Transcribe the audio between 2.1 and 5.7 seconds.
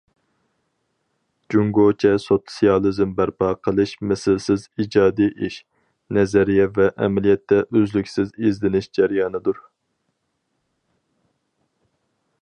سوتسىيالىزم بەرپا قىلىش مىسلىسىز ئىجادىي ئىش،